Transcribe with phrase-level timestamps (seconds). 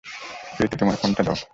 [0.57, 1.37] প্রীতি তোমার ফোনটা দাও!